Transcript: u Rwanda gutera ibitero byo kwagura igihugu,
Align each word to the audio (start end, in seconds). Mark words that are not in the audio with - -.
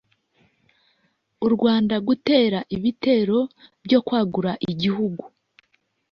u 1.45 1.47
Rwanda 1.53 1.95
gutera 2.07 2.59
ibitero 2.75 3.39
byo 3.85 3.99
kwagura 4.05 4.51
igihugu, 4.71 5.23